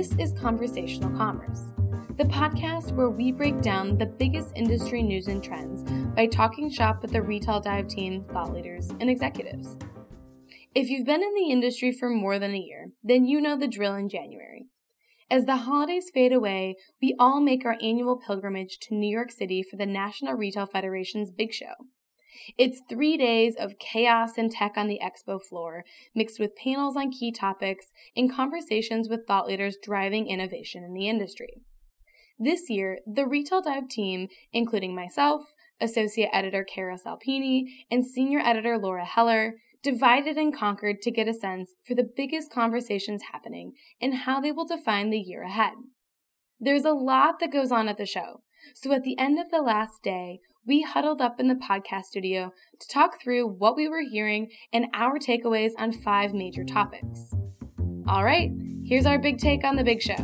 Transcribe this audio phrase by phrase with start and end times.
[0.00, 1.74] this is Conversational Commerce,
[2.16, 5.82] the podcast where we break down the biggest industry news and trends
[6.16, 9.76] by talking shop with the Retail Dive team, thought leaders, and executives.
[10.74, 13.68] If you've been in the industry for more than a year, then you know the
[13.68, 14.68] drill in January.
[15.30, 19.62] As the holidays fade away, we all make our annual pilgrimage to New York City
[19.62, 21.74] for the National Retail Federation's Big Show.
[22.58, 25.84] It's three days of chaos and tech on the expo floor,
[26.14, 31.08] mixed with panels on key topics and conversations with thought leaders driving innovation in the
[31.08, 31.62] industry.
[32.38, 35.42] This year, the Retail Dive team, including myself,
[35.80, 41.34] Associate Editor Cara Salpini, and Senior Editor Laura Heller, divided and conquered to get a
[41.34, 45.72] sense for the biggest conversations happening and how they will define the year ahead.
[46.58, 48.42] There's a lot that goes on at the show,
[48.74, 52.52] so at the end of the last day, we huddled up in the podcast studio
[52.78, 57.34] to talk through what we were hearing and our takeaways on five major topics.
[58.06, 58.50] All right,
[58.84, 60.16] here's our big take on the big show.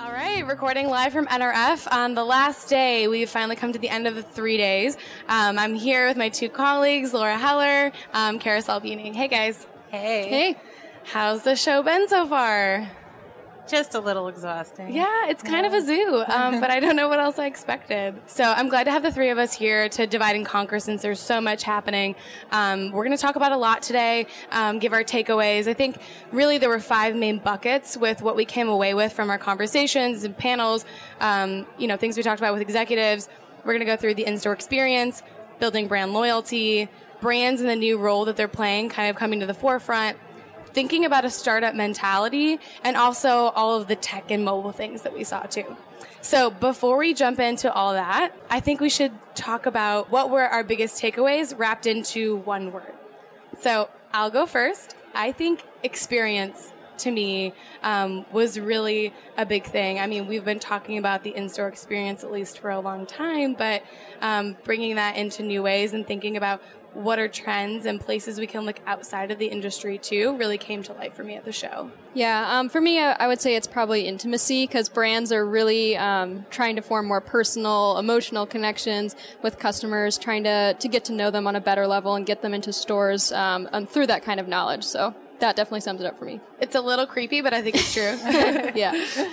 [0.00, 3.08] All right, recording live from NRF on the last day.
[3.08, 4.96] We've finally come to the end of the three days.
[5.28, 9.14] Um, I'm here with my two colleagues, Laura Heller, um, Cara Salpini.
[9.14, 9.66] Hey guys.
[9.90, 10.28] Hey.
[10.28, 10.56] Hey.
[11.04, 12.88] How's the show been so far?
[13.68, 14.92] Just a little exhausting.
[14.92, 18.20] Yeah, it's kind of a zoo, um, but I don't know what else I expected.
[18.26, 21.02] So I'm glad to have the three of us here to divide and conquer since
[21.02, 22.16] there's so much happening.
[22.50, 25.68] Um, we're going to talk about a lot today, um, give our takeaways.
[25.68, 25.98] I think
[26.32, 30.24] really there were five main buckets with what we came away with from our conversations
[30.24, 30.84] and panels,
[31.20, 33.28] um, you know, things we talked about with executives.
[33.64, 35.22] We're going to go through the in-store experience,
[35.60, 36.88] building brand loyalty,
[37.20, 40.18] brands and the new role that they're playing kind of coming to the forefront
[40.72, 45.14] thinking about a startup mentality and also all of the tech and mobile things that
[45.14, 45.76] we saw too.
[46.20, 50.42] So before we jump into all that, I think we should talk about what were
[50.44, 52.94] our biggest takeaways wrapped into one word.
[53.60, 54.94] So I'll go first.
[55.14, 59.98] I think experience to me um, was really a big thing.
[59.98, 63.54] I mean, we've been talking about the in-store experience at least for a long time,
[63.54, 63.82] but
[64.20, 66.62] um, bringing that into new ways and thinking about
[66.94, 70.82] what are trends and places we can look outside of the industry too really came
[70.82, 71.90] to life for me at the show.
[72.14, 76.44] Yeah, um, for me, I would say it's probably intimacy because brands are really um,
[76.50, 81.30] trying to form more personal, emotional connections with customers, trying to, to get to know
[81.30, 84.48] them on a better level and get them into stores um, through that kind of
[84.48, 84.84] knowledge.
[84.84, 86.40] So that definitely sums it up for me.
[86.60, 88.02] It's a little creepy, but I think it's true.
[88.74, 89.28] yeah.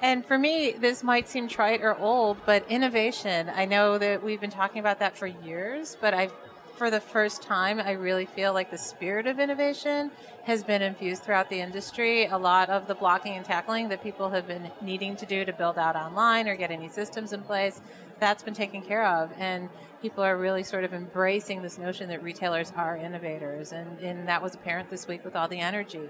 [0.00, 3.50] And for me, this might seem trite or old, but innovation.
[3.54, 6.32] I know that we've been talking about that for years, but I've
[6.78, 10.12] for the first time, I really feel like the spirit of innovation
[10.44, 12.26] has been infused throughout the industry.
[12.26, 15.52] A lot of the blocking and tackling that people have been needing to do to
[15.52, 17.80] build out online or get any systems in place,
[18.20, 19.32] that's been taken care of.
[19.38, 19.68] And
[20.00, 23.72] people are really sort of embracing this notion that retailers are innovators.
[23.72, 26.08] And, and that was apparent this week with all the energy.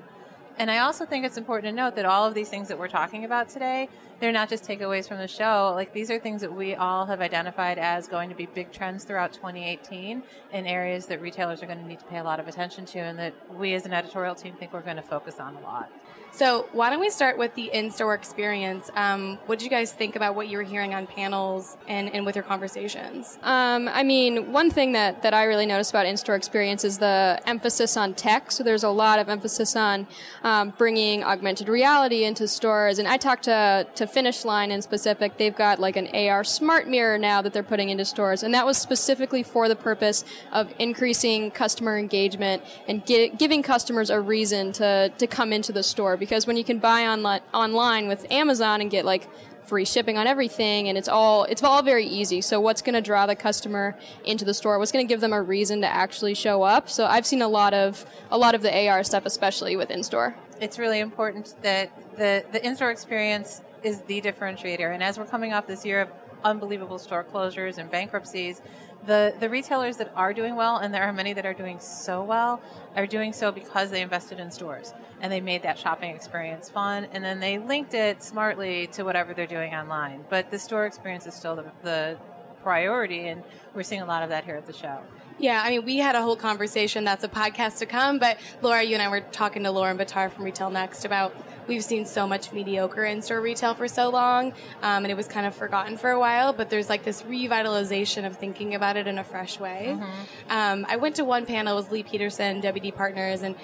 [0.59, 2.89] And I also think it's important to note that all of these things that we're
[2.89, 3.89] talking about today,
[4.19, 5.73] they're not just takeaways from the show.
[5.73, 9.05] Like these are things that we all have identified as going to be big trends
[9.05, 10.21] throughout 2018
[10.53, 12.99] in areas that retailers are going to need to pay a lot of attention to
[12.99, 15.93] and that we as an editorial team think we're going to focus on a lot.
[16.33, 18.91] So, why don't we start with the in store experience?
[18.95, 22.25] Um, what did you guys think about what you were hearing on panels and, and
[22.25, 23.39] with your conversations?
[23.43, 26.99] Um, I mean, one thing that, that I really noticed about in store experience is
[26.99, 28.53] the emphasis on tech.
[28.53, 30.07] So, there's a lot of emphasis on
[30.45, 32.99] um, bringing augmented reality into stores.
[32.99, 35.39] And I talked to, to Finish Line in specific.
[35.39, 38.43] They've got like an AR smart mirror now that they're putting into stores.
[38.43, 44.21] And that was specifically for the purpose of increasing customer engagement and giving customers a
[44.21, 48.31] reason to, to come into the store because when you can buy online online with
[48.31, 49.29] Amazon and get like
[49.69, 52.41] free shipping on everything and it's all it's all very easy.
[52.41, 54.79] So what's going to draw the customer into the store?
[54.79, 56.89] What's going to give them a reason to actually show up?
[56.89, 60.35] So i've seen a lot of a lot of the ar stuff especially with in-store.
[60.61, 64.93] It's really important that the the in-store experience is the differentiator.
[64.93, 66.09] And as we're coming off this year of
[66.45, 68.63] unbelievable store closures and bankruptcies
[69.07, 72.23] the the retailers that are doing well, and there are many that are doing so
[72.23, 72.61] well,
[72.97, 77.07] are doing so because they invested in stores and they made that shopping experience fun,
[77.13, 80.25] and then they linked it smartly to whatever they're doing online.
[80.29, 82.19] But the store experience is still the, the
[82.63, 83.43] priority, and
[83.75, 85.01] we're seeing a lot of that here at the show.
[85.39, 87.05] Yeah, I mean, we had a whole conversation.
[87.05, 88.19] That's a podcast to come.
[88.19, 91.35] But Laura, you and I were talking to Lauren Bitar from Retail Next about
[91.69, 94.53] we've seen so much mediocre in-store retail for so long,
[94.83, 96.53] um, and it was kind of forgotten for a while.
[96.53, 99.89] But there's like this revitalization of thinking about it in a fresh way.
[99.91, 100.51] Mm-hmm.
[100.51, 101.75] Um, I went to one panel.
[101.75, 103.55] It was Lee Peterson, WD Partners, and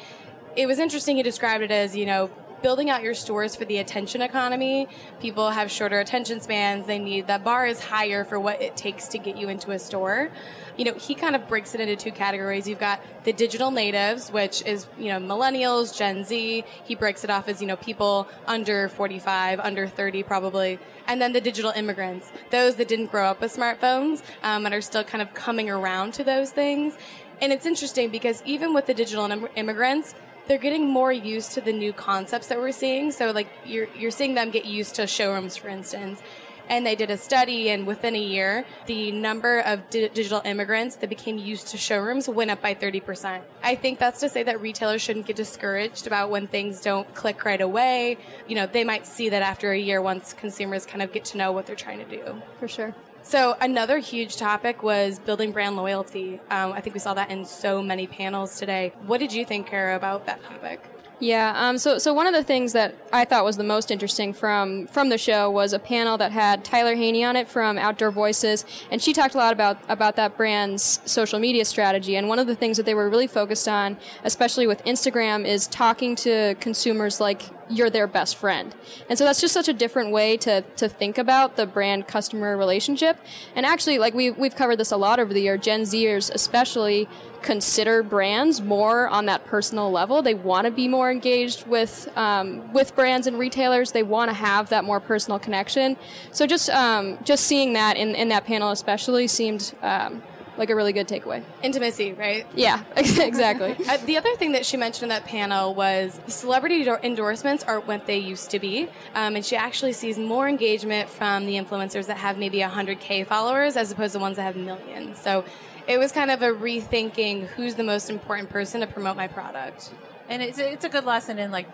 [0.56, 1.17] it was interesting.
[1.17, 2.31] He described it as you know
[2.64, 4.88] building out your stores for the attention economy.
[5.20, 6.87] People have shorter attention spans.
[6.87, 9.78] They need the bar is higher for what it takes to get you into a
[9.78, 10.31] store.
[10.78, 12.66] You know, he kind of breaks it into two categories.
[12.66, 16.64] You've got the digital natives, which is, you know, millennials, Gen Z.
[16.84, 20.78] He breaks it off as, you know, people under 45, under 30 probably.
[21.06, 24.81] And then the digital immigrants, those that didn't grow up with smartphones um, and are
[24.81, 26.96] still kind of coming around to those things.
[27.43, 30.14] And it's interesting because even with the digital immigrants,
[30.46, 33.12] they're getting more used to the new concepts that we're seeing.
[33.12, 36.23] So like you're you're seeing them get used to showrooms, for instance.
[36.69, 40.96] And they did a study, and within a year, the number of di- digital immigrants
[40.96, 43.43] that became used to showrooms went up by 30%.
[43.62, 47.44] I think that's to say that retailers shouldn't get discouraged about when things don't click
[47.44, 48.19] right away.
[48.46, 51.38] You know, they might see that after a year once consumers kind of get to
[51.38, 52.43] know what they're trying to do.
[52.58, 52.94] For sure.
[53.22, 56.40] So another huge topic was building brand loyalty.
[56.50, 58.93] Um, I think we saw that in so many panels today.
[59.06, 60.94] What did you think, Cara, about that topic?
[61.20, 61.52] Yeah.
[61.55, 64.87] Um, so, so one of the things that I thought was the most interesting from
[64.88, 68.64] from the show was a panel that had Tyler Haney on it from Outdoor Voices,
[68.90, 72.16] and she talked a lot about about that brand's social media strategy.
[72.16, 75.66] And one of the things that they were really focused on, especially with Instagram, is
[75.69, 78.75] talking to consumers like you're their best friend.
[79.08, 82.56] And so that's just such a different way to, to think about the brand customer
[82.56, 83.19] relationship.
[83.55, 87.08] And actually, like we, we've covered this a lot over the year, Gen Zers especially
[87.43, 90.22] consider brands more on that personal level.
[90.22, 93.93] They want to be more engaged with, um, with brands and retailers.
[93.93, 95.96] They want to have that more personal connection.
[96.32, 100.22] So just, um, just seeing that in, in that panel especially seemed, um,
[100.56, 101.43] like a really good takeaway.
[101.62, 102.47] Intimacy, right?
[102.55, 103.77] Yeah, exactly.
[103.89, 108.06] uh, the other thing that she mentioned in that panel was celebrity endorsements are what
[108.06, 112.19] they used to be, um, and she actually sees more engagement from the influencers that
[112.19, 115.19] have maybe 100k followers as opposed to ones that have millions.
[115.19, 115.45] So
[115.87, 119.93] it was kind of a rethinking who's the most important person to promote my product.
[120.29, 121.69] And it's it's a good lesson in like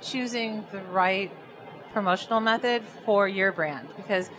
[0.00, 1.30] choosing the right
[1.92, 4.30] promotional method for your brand because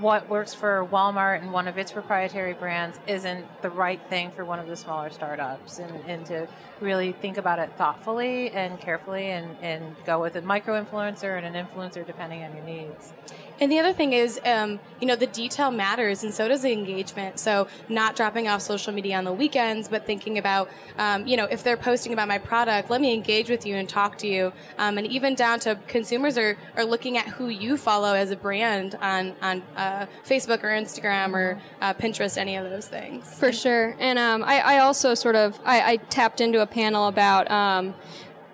[0.00, 4.44] what works for Walmart and one of its proprietary brands isn't the right thing for
[4.44, 6.48] one of the smaller startups and, and to
[6.80, 11.56] really think about it thoughtfully and carefully and, and go with a micro influencer and
[11.56, 13.12] an influencer depending on your needs.
[13.60, 16.72] And the other thing is, um, you know, the detail matters, and so does the
[16.72, 17.38] engagement.
[17.38, 21.44] So, not dropping off social media on the weekends, but thinking about, um, you know,
[21.44, 24.52] if they're posting about my product, let me engage with you and talk to you.
[24.78, 28.36] Um, and even down to consumers are, are looking at who you follow as a
[28.36, 33.38] brand on on uh, Facebook or Instagram or uh, Pinterest, any of those things.
[33.38, 33.96] For sure.
[33.98, 37.94] And um, I, I, also sort of I, I, tapped into a panel about um,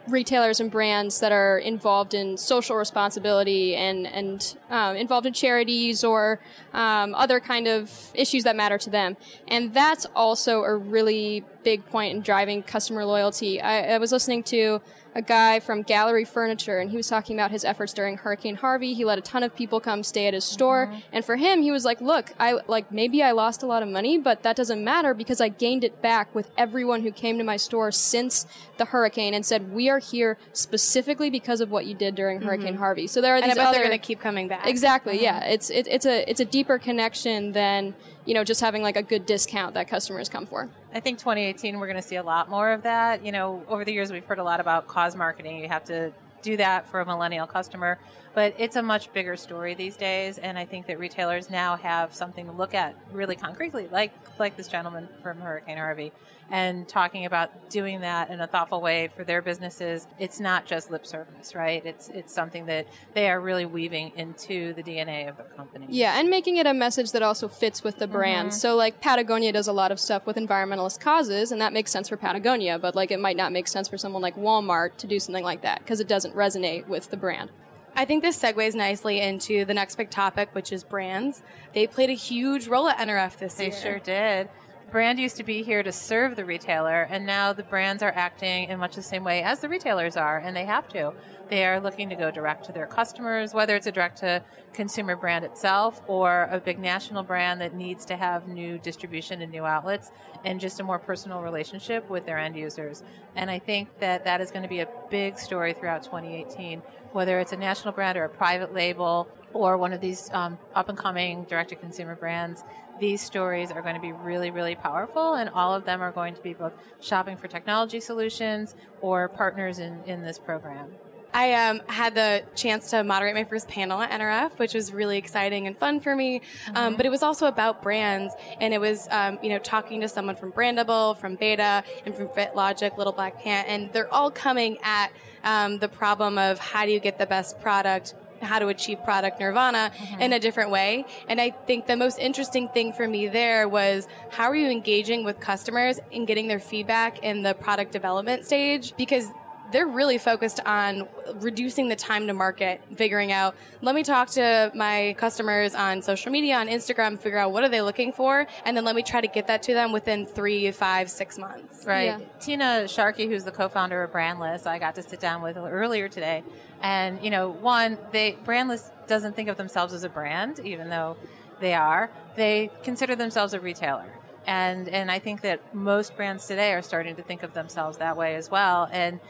[0.08, 6.04] retailers and brands that are involved in social responsibility and and um, involved in charities
[6.04, 6.40] or
[6.72, 9.16] um, other kind of issues that matter to them,
[9.48, 13.60] and that's also a really big point in driving customer loyalty.
[13.60, 14.80] I, I was listening to
[15.14, 18.94] a guy from Gallery Furniture, and he was talking about his efforts during Hurricane Harvey.
[18.94, 21.00] He let a ton of people come stay at his store, mm-hmm.
[21.12, 23.88] and for him, he was like, "Look, I like maybe I lost a lot of
[23.88, 27.44] money, but that doesn't matter because I gained it back with everyone who came to
[27.44, 28.46] my store since
[28.78, 32.48] the hurricane and said we are here specifically because of what you did during mm-hmm.
[32.48, 34.48] Hurricane Harvey." So there are these and I bet other, they're going to keep coming
[34.48, 34.66] back.
[34.66, 35.14] Exactly.
[35.14, 35.24] Mm-hmm.
[35.24, 37.94] Yeah, it's it, it's a it's a deeper connection than
[38.24, 40.70] you know just having like a good discount that customers come for.
[40.94, 43.24] I think 2018 we're going to see a lot more of that.
[43.24, 45.58] You know, over the years we've heard a lot about cause marketing.
[45.58, 46.12] You have to
[46.42, 47.98] do that for a millennial customer,
[48.34, 50.38] but it's a much bigger story these days.
[50.38, 54.56] And I think that retailers now have something to look at really concretely, like like
[54.56, 56.12] this gentleman from Hurricane Harvey,
[56.50, 60.06] and talking about doing that in a thoughtful way for their businesses.
[60.18, 61.84] It's not just lip service, right?
[61.84, 65.86] It's it's something that they are really weaving into the DNA of their company.
[65.88, 68.50] Yeah, and making it a message that also fits with the brand.
[68.50, 68.58] Mm-hmm.
[68.58, 72.08] So like Patagonia does a lot of stuff with environmentalist causes, and that makes sense
[72.08, 75.20] for Patagonia, but like it might not make sense for someone like Walmart to do
[75.20, 77.50] something like that because it doesn't resonate with the brand.
[77.94, 81.42] I think this segues nicely into the next big topic, which is brands.
[81.74, 83.72] They played a huge role at NRF this they year.
[83.72, 84.48] They sure did.
[84.90, 88.68] Brand used to be here to serve the retailer, and now the brands are acting
[88.68, 91.14] in much the same way as the retailers are, and they have to.
[91.52, 94.42] They are looking to go direct to their customers, whether it's a direct to
[94.72, 99.52] consumer brand itself or a big national brand that needs to have new distribution and
[99.52, 100.12] new outlets
[100.46, 103.02] and just a more personal relationship with their end users.
[103.36, 106.80] And I think that that is going to be a big story throughout 2018,
[107.12, 110.88] whether it's a national brand or a private label or one of these um, up
[110.88, 112.64] and coming direct to consumer brands,
[112.98, 116.34] these stories are going to be really, really powerful, and all of them are going
[116.34, 120.88] to be both shopping for technology solutions or partners in, in this program.
[121.34, 125.18] I um, had the chance to moderate my first panel at NRF, which was really
[125.18, 126.36] exciting and fun for me.
[126.36, 126.76] Um, mm-hmm.
[126.76, 130.08] Um, but it was also about brands, and it was um, you know talking to
[130.08, 134.78] someone from Brandable, from Beta, and from FitLogic, Little Black Pant, and they're all coming
[134.82, 135.12] at
[135.44, 139.40] um, the problem of how do you get the best product how to achieve product
[139.40, 140.20] nirvana mm-hmm.
[140.20, 141.04] in a different way.
[141.28, 145.24] And I think the most interesting thing for me there was how are you engaging
[145.24, 148.94] with customers and getting their feedback in the product development stage?
[148.96, 149.28] Because
[149.72, 154.70] they're really focused on reducing the time to market, figuring out, let me talk to
[154.74, 158.76] my customers on social media, on Instagram, figure out what are they looking for, and
[158.76, 161.84] then let me try to get that to them within three, five, six months.
[161.86, 162.04] Right.
[162.04, 162.20] Yeah.
[162.40, 166.44] Tina Sharkey, who's the co-founder of Brandless, I got to sit down with earlier today.
[166.82, 171.16] And, you know, one, they, Brandless doesn't think of themselves as a brand, even though
[171.60, 172.10] they are.
[172.36, 174.12] They consider themselves a retailer
[174.46, 178.16] and and I think that most brands today are starting to think of themselves that
[178.16, 178.88] way as well.
[178.90, 179.20] And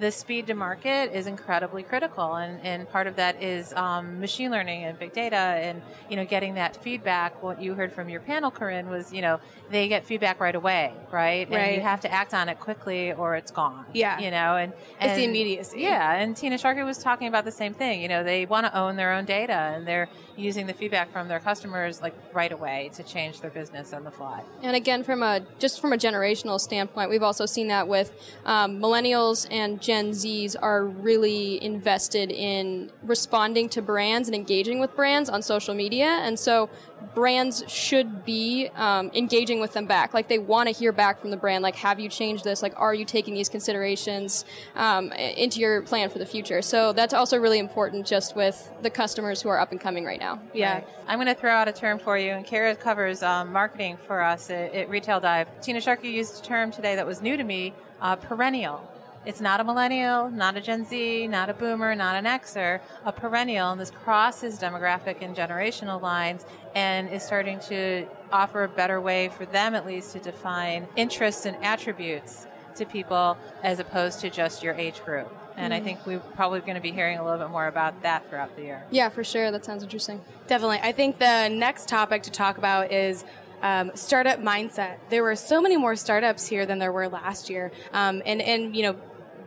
[0.00, 4.50] the speed to market is incredibly critical, and, and part of that is um, machine
[4.50, 7.42] learning and big data, and you know getting that feedback.
[7.42, 9.40] What you heard from your panel, Corinne, was you know
[9.70, 11.48] they get feedback right away, right?
[11.50, 11.58] Right.
[11.58, 13.84] And you have to act on it quickly, or it's gone.
[13.92, 14.18] Yeah.
[14.18, 15.80] You know, and, and it's the immediacy.
[15.80, 18.00] Yeah, and Tina Sharkey was talking about the same thing.
[18.00, 21.28] You know, they want to own their own data, and they're using the feedback from
[21.28, 24.42] their customers like right away to change their business on the fly.
[24.62, 28.12] And again, from a just from a generational standpoint, we've also seen that with
[28.44, 34.94] um, millennials and Gen Zs are really invested in responding to brands and engaging with
[34.94, 36.04] brands on social media.
[36.04, 36.68] And so
[37.14, 40.12] brands should be um, engaging with them back.
[40.12, 41.62] Like they want to hear back from the brand.
[41.62, 42.60] Like, have you changed this?
[42.62, 44.44] Like, are you taking these considerations
[44.76, 46.60] um, into your plan for the future?
[46.60, 50.20] So that's also really important just with the customers who are up and coming right
[50.20, 50.38] now.
[50.52, 50.74] Yeah.
[50.74, 50.88] Right.
[51.06, 52.32] I'm going to throw out a term for you.
[52.32, 55.48] And Cara covers um, marketing for us at, at, Retail Dive.
[55.62, 58.86] Tina Sharkey used a term today that was new to me, uh, perennial.
[59.28, 63.12] It's not a millennial, not a Gen Z, not a boomer, not an Xer, a
[63.12, 69.02] perennial, and this crosses demographic and generational lines and is starting to offer a better
[69.02, 74.30] way for them at least to define interests and attributes to people as opposed to
[74.30, 75.30] just your age group.
[75.58, 75.82] And mm-hmm.
[75.82, 78.56] I think we're probably going to be hearing a little bit more about that throughout
[78.56, 78.82] the year.
[78.90, 79.50] Yeah, for sure.
[79.50, 80.22] That sounds interesting.
[80.46, 80.78] Definitely.
[80.82, 83.26] I think the next topic to talk about is
[83.62, 84.96] um, startup mindset.
[85.10, 88.76] There were so many more startups here than there were last year, um, and and
[88.76, 88.96] you know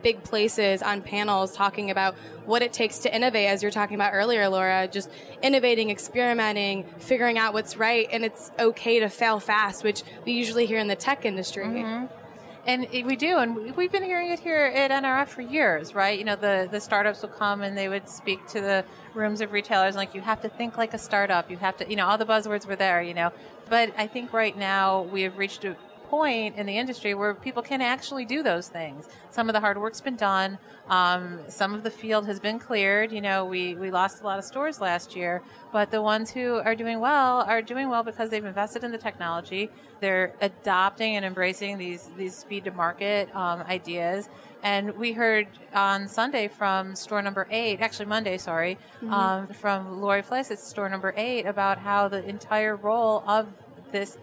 [0.01, 2.15] big places on panels talking about
[2.45, 5.09] what it takes to innovate, as you're talking about earlier, Laura, just
[5.41, 10.65] innovating, experimenting, figuring out what's right, and it's okay to fail fast, which we usually
[10.65, 11.65] hear in the tech industry.
[11.65, 12.05] Mm-hmm.
[12.63, 16.17] And we do, and we've been hearing it here at NRF for years, right?
[16.17, 19.51] You know, the, the startups will come and they would speak to the rooms of
[19.51, 21.49] retailers like, you have to think like a startup.
[21.49, 23.31] You have to, you know, all the buzzwords were there, you know.
[23.67, 25.75] But I think right now we have reached a
[26.11, 29.07] point in the industry where people can actually do those things.
[29.29, 30.59] Some of the hard work's been done.
[30.89, 33.13] Um, some of the field has been cleared.
[33.13, 35.41] You know, we, we lost a lot of stores last year,
[35.71, 38.97] but the ones who are doing well are doing well because they've invested in the
[38.97, 39.69] technology.
[40.01, 44.27] They're adopting and embracing these, these speed to market um, ideas.
[44.63, 49.13] And we heard on Sunday from store number eight, actually Monday, sorry, mm-hmm.
[49.13, 53.47] um, from Lori Flees at store number eight about how the entire role of
[53.93, 54.17] this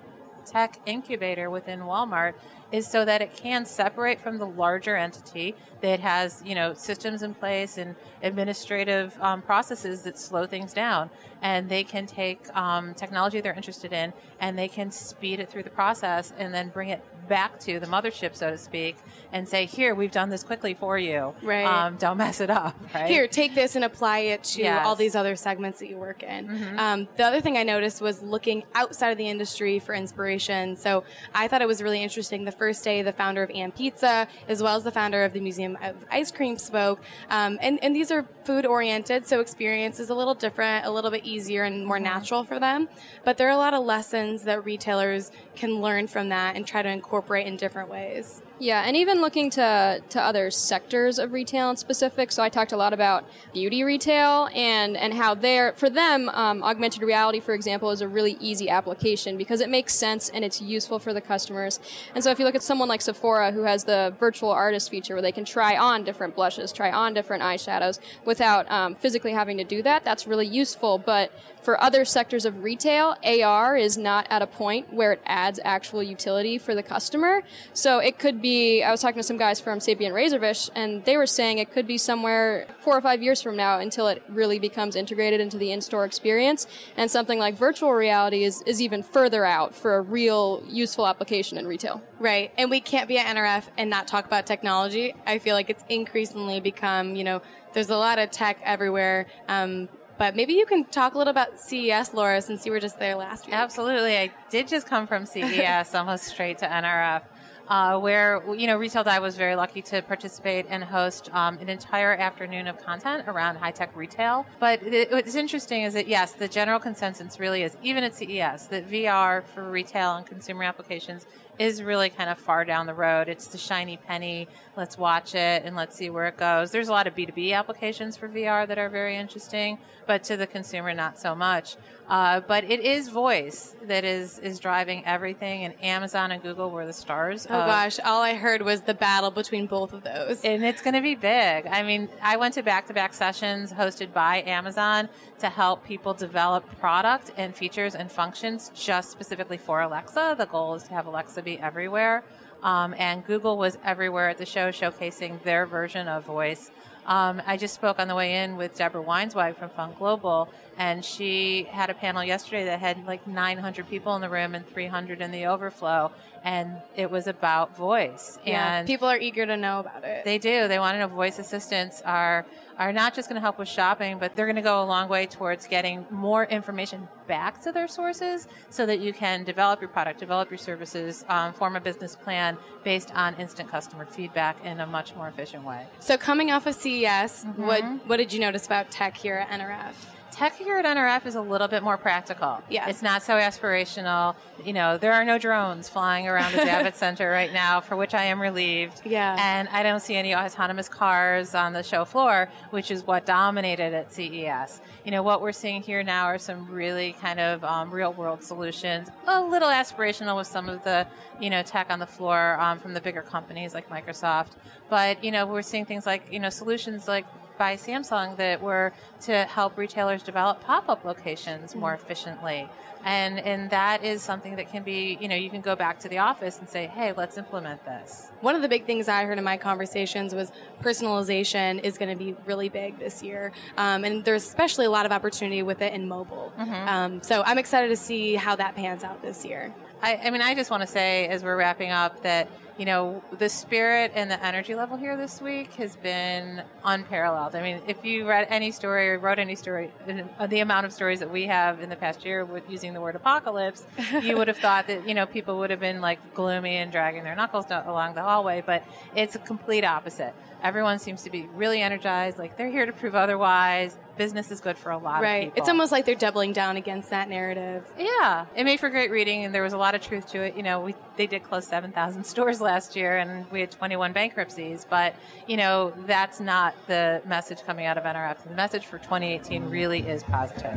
[0.50, 2.35] tech incubator within Walmart
[2.71, 7.23] is so that it can separate from the larger entity that has, you know, systems
[7.23, 11.09] in place and administrative um, processes that slow things down.
[11.42, 15.64] And they can take um, technology they're interested in and they can speed it through
[15.64, 18.97] the process and then bring it back to the mothership, so to speak,
[19.33, 21.35] and say, "Here, we've done this quickly for you.
[21.42, 21.64] Right?
[21.64, 22.76] Um, don't mess it up.
[22.95, 23.11] Right?
[23.11, 24.87] Here, take this and apply it to yes.
[24.87, 26.78] all these other segments that you work in." Mm-hmm.
[26.78, 30.75] Um, the other thing I noticed was looking outside of the industry for inspiration.
[30.75, 31.04] So
[31.35, 32.45] I thought it was really interesting.
[32.47, 35.76] The first day, the founder of &pizza, as well as the founder of the Museum
[35.83, 40.14] of Ice Cream, spoke, um, and and these are food oriented, so experience is a
[40.14, 42.89] little different, a little bit easier and more natural for them.
[43.25, 46.83] But there are a lot of lessons that retailers can learn from that and try
[46.83, 48.43] to incorporate in different ways.
[48.61, 52.33] Yeah, and even looking to, to other sectors of retail in specific.
[52.33, 56.65] So I talked a lot about beauty retail and, and how there, for them, um,
[56.65, 60.61] augmented reality, for example, is a really easy application because it makes sense and it's
[60.61, 61.79] useful for the customers.
[62.17, 65.15] And so if you look at someone like Sephora who has the virtual artist feature
[65.15, 69.57] where they can try on different blushes, try on different eyeshadows without um, physically having
[69.59, 70.99] to do that, that's really useful.
[70.99, 71.31] But
[71.69, 76.03] for other sectors of retail, AR is not at a point where it adds actual
[76.03, 77.43] utility for the customer.
[77.75, 81.19] So it could be I was talking to some guys from Sapient Razorfish, and they
[81.19, 84.59] were saying it could be somewhere four or five years from now until it really
[84.59, 86.67] becomes integrated into the in-store experience.
[86.97, 91.59] And something like virtual reality is, is even further out for a real useful application
[91.59, 92.01] in retail.
[92.19, 92.51] Right.
[92.57, 95.15] And we can't be at NRF and not talk about technology.
[95.27, 97.43] I feel like it's increasingly become, you know,
[97.75, 99.27] there's a lot of tech everywhere.
[99.49, 102.99] Um, but maybe you can talk a little about CES, Laura, since you were just
[102.99, 103.55] there last week.
[103.55, 104.17] Absolutely.
[104.17, 107.23] I did just come from CES almost straight to NRF
[107.69, 111.69] uh, where you know Retail Dive was very lucky to participate and host um, an
[111.69, 114.47] entire afternoon of content around high tech retail.
[114.59, 118.67] But it, what's interesting is that yes, the general consensus really is even at CES
[118.69, 121.27] that VR for retail and consumer applications
[121.59, 123.29] is really kind of far down the road.
[123.29, 124.49] It's the shiny penny.
[124.77, 126.71] Let's watch it and let's see where it goes.
[126.71, 130.47] There's a lot of B2B applications for VR that are very interesting, but to the
[130.47, 131.77] consumer, not so much.
[132.09, 136.87] Uh, but it is voice that is is driving everything, and Amazon and Google were
[136.87, 137.47] the stars.
[137.62, 140.95] Oh gosh, all I heard was the battle between both of those, and it's going
[140.95, 141.67] to be big.
[141.67, 145.09] I mean, I went to back to back sessions hosted by Amazon
[145.41, 150.37] to help people develop product and features and functions just specifically for Alexa.
[150.38, 152.25] The goal is to have Alexa be everywhere.
[152.62, 156.71] Um, and Google was everywhere at the show showcasing their version of voice.
[157.09, 161.03] Um, I just spoke on the way in with Deborah Weinswig from Fung Global, and
[161.03, 165.23] she had a panel yesterday that had like 900 people in the room and 300
[165.23, 166.12] in the overflow,
[166.45, 168.38] and it was about voice.
[168.45, 170.27] Yeah, and people are eager to know about it.
[170.27, 170.69] They do.
[170.69, 172.45] They want to know voice assistants are
[172.79, 175.09] are not just going to help with shopping, but they're going to go a long
[175.09, 179.88] way towards getting more information back to their sources so that you can develop your
[179.88, 184.79] product, develop your services, um, form a business plan based on instant customer feedback in
[184.81, 185.87] a much more efficient way.
[185.99, 187.67] So, coming off of CES, mm-hmm.
[187.67, 190.18] what what did you notice about tech here at NRF?
[190.31, 192.63] Tech here at NRF is a little bit more practical.
[192.69, 192.89] Yeah.
[192.89, 194.37] It's not so aspirational.
[194.65, 198.15] You know, there are no drones flying around the Javits Center right now, for which
[198.15, 199.03] I am relieved.
[199.05, 199.37] Yeah.
[199.39, 203.95] And I don't see any autonomous cars on the show floor, which is what dominated
[203.95, 204.81] at CES.
[205.05, 208.43] You know, what we're seeing here now are some really kind of um, real world
[208.43, 211.07] solutions, a little aspirational with some of the,
[211.41, 214.53] you know, tech on the floor um, from the bigger companies like Microsoft.
[214.91, 217.27] But, you know, we're seeing things like, you know, solutions like
[217.59, 222.05] by Samsung that were to help retailers develop pop-up locations more mm-hmm.
[222.05, 222.69] efficiently.
[223.05, 226.09] And and that is something that can be, you know, you can go back to
[226.09, 229.38] the office and say, "Hey, let's implement this." One of the big things I heard
[229.38, 230.50] in my conversations was
[230.83, 235.07] personalization is going to be really big this year, um, and there's especially a lot
[235.07, 236.53] of opportunity with it in mobile.
[236.59, 236.88] Mm-hmm.
[236.88, 239.73] Um, so I'm excited to see how that pans out this year.
[240.03, 243.23] I, I mean, I just want to say as we're wrapping up that you know,
[243.38, 247.57] the spirit and the energy level here this week has been unparalleled.
[247.57, 249.91] I mean, if you read any story or wrote any story,
[250.38, 253.01] uh, the amount of stories that we have in the past year with using the
[253.01, 253.85] word apocalypse,
[254.23, 257.25] you would have thought that, you know, people would have been like gloomy and dragging
[257.25, 258.85] their knuckles along the hallway, but
[259.17, 260.33] it's a complete opposite.
[260.62, 263.99] Everyone seems to be really energized, like they're here to prove otherwise.
[264.18, 265.48] Business is good for a lot right.
[265.48, 265.62] of people.
[265.62, 267.85] It's almost like they're doubling down against that narrative.
[267.98, 270.57] Yeah, it made for great reading, and there was a lot of truth to it.
[270.57, 273.96] You know, we they did close seven thousand stores last year, and we had twenty
[273.96, 274.87] one bankruptcies.
[274.88, 275.14] But
[275.46, 278.42] you know, that's not the message coming out of NRF.
[278.42, 280.76] The message for 2018 really is positive.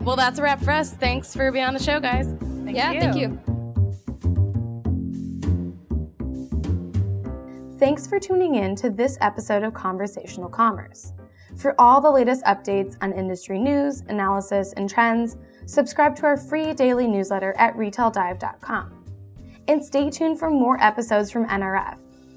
[0.00, 0.92] Well, that's a wrap for us.
[0.92, 2.26] Thanks for being on the show, guys.
[2.26, 3.00] Thank yeah, you.
[3.00, 3.54] thank you.
[7.78, 11.12] Thanks for tuning in to this episode of Conversational Commerce.
[11.56, 15.36] For all the latest updates on industry news, analysis, and trends,
[15.66, 19.04] subscribe to our free daily newsletter at retaildive.com.
[19.68, 21.96] And stay tuned for more episodes from NRF.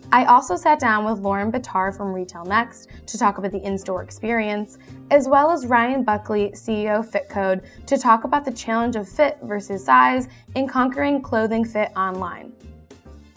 [0.10, 3.78] I also sat down with Lauren Bitar from Retail Next to talk about the in
[3.78, 4.78] store experience,
[5.12, 9.84] as well as Ryan Buckley, CEO FitCode, to talk about the challenge of fit versus
[9.84, 12.54] size in conquering clothing fit online.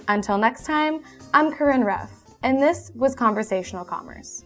[0.06, 1.00] Until next time,
[1.34, 2.12] I'm Corinne Ruff,
[2.44, 4.44] and this was Conversational Commerce.